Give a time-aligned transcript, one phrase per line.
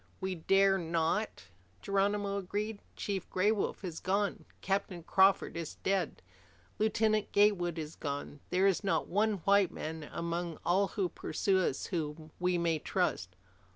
[0.19, 1.49] "We dare not,"
[1.83, 2.79] Geronimo agreed.
[2.95, 4.45] "Chief Gray Wolf is gone.
[4.59, 6.23] Captain Crawford is dead.
[6.79, 8.39] Lieutenant Gatewood is gone.
[8.49, 13.35] There is not one white man among all who pursue us whom we may trust.